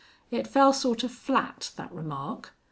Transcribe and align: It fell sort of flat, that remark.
It 0.31 0.47
fell 0.47 0.73
sort 0.73 1.03
of 1.03 1.11
flat, 1.11 1.69
that 1.77 1.91
remark. 1.93 2.55